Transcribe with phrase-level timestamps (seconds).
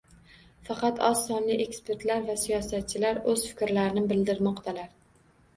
[0.69, 4.93] Faqat oz sonli ekspertlar va siyosatchilar o'z fikrlarini bildirmoqdalar